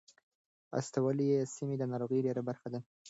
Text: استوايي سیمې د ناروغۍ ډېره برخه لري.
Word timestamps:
استوايي 0.79 1.27
سیمې 1.55 1.75
د 1.79 1.83
ناروغۍ 1.91 2.19
ډېره 2.25 2.41
برخه 2.49 2.67
لري. 2.73 2.85